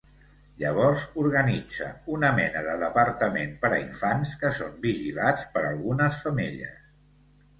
Llavors 0.61 1.01
organitza 1.23 1.89
una 2.13 2.31
mena 2.39 2.63
de 2.67 2.77
departament 2.83 3.53
per 3.65 3.71
a 3.75 3.79
infants, 3.83 4.31
que 4.45 4.51
són 4.61 4.73
vigilats 4.89 5.47
per 5.57 5.63
algunes 5.69 6.23
femelles. 6.25 6.81